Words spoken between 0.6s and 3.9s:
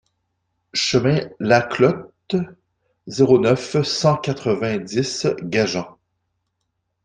Chemin Las Clotes, zéro neuf,